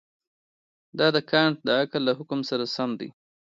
دا 0.97 1.07
د 1.15 1.17
کانټ 1.31 1.55
د 1.67 1.69
عقل 1.81 2.01
له 2.07 2.13
حکم 2.19 2.39
سره 2.49 2.65
سم 2.75 2.89
دی. 2.99 3.09